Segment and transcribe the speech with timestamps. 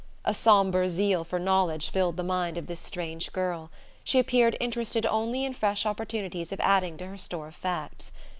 [0.25, 3.69] A sombre zeal for knowledge filled the mind of this strange girl:
[4.03, 8.11] she appeared interested only in fresh opportunities of adding to her store of facts.